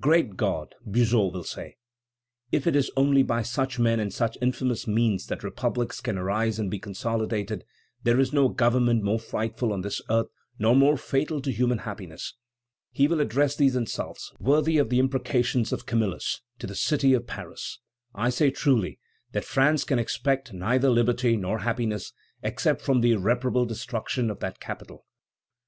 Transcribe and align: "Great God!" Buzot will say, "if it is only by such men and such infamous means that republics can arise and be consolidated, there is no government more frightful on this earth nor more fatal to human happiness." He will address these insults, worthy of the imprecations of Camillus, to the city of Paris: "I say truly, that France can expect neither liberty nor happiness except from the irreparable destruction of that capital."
"Great 0.00 0.36
God!" 0.36 0.74
Buzot 0.84 1.32
will 1.32 1.44
say, 1.44 1.76
"if 2.50 2.66
it 2.66 2.74
is 2.74 2.90
only 2.96 3.22
by 3.22 3.42
such 3.42 3.78
men 3.78 4.00
and 4.00 4.12
such 4.12 4.36
infamous 4.42 4.88
means 4.88 5.28
that 5.28 5.44
republics 5.44 6.00
can 6.00 6.18
arise 6.18 6.58
and 6.58 6.68
be 6.68 6.80
consolidated, 6.80 7.64
there 8.02 8.18
is 8.18 8.32
no 8.32 8.48
government 8.48 9.04
more 9.04 9.20
frightful 9.20 9.72
on 9.72 9.82
this 9.82 10.02
earth 10.10 10.26
nor 10.58 10.74
more 10.74 10.96
fatal 10.96 11.40
to 11.40 11.52
human 11.52 11.78
happiness." 11.78 12.34
He 12.90 13.06
will 13.06 13.20
address 13.20 13.54
these 13.54 13.76
insults, 13.76 14.32
worthy 14.40 14.78
of 14.78 14.88
the 14.90 14.98
imprecations 14.98 15.72
of 15.72 15.86
Camillus, 15.86 16.40
to 16.58 16.66
the 16.66 16.74
city 16.74 17.14
of 17.14 17.28
Paris: 17.28 17.78
"I 18.12 18.30
say 18.30 18.50
truly, 18.50 18.98
that 19.30 19.44
France 19.44 19.84
can 19.84 20.00
expect 20.00 20.52
neither 20.52 20.90
liberty 20.90 21.36
nor 21.36 21.60
happiness 21.60 22.12
except 22.42 22.82
from 22.82 23.02
the 23.02 23.12
irreparable 23.12 23.66
destruction 23.66 24.30
of 24.32 24.40
that 24.40 24.58
capital." 24.58 25.06